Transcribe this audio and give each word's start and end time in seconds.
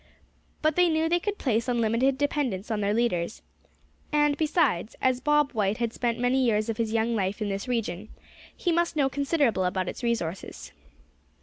But 0.63 0.75
they 0.75 0.89
knew 0.89 1.07
they 1.07 1.19
could 1.19 1.37
place 1.37 1.67
unlimited 1.67 2.17
dependence 2.17 2.71
on 2.71 2.81
their 2.81 2.91
leaders; 2.91 3.43
and 4.11 4.35
besides, 4.35 4.95
as 4.99 5.21
Bob 5.21 5.51
White 5.51 5.77
had 5.77 5.93
spent 5.93 6.17
many 6.17 6.43
years 6.43 6.69
of 6.69 6.77
his 6.77 6.91
young 6.91 7.15
life 7.15 7.39
in 7.39 7.49
this 7.49 7.67
region, 7.67 8.09
he 8.57 8.71
must 8.71 8.95
know 8.95 9.09
considerable 9.09 9.63
about 9.63 9.87
its 9.87 10.01
resources. 10.01 10.71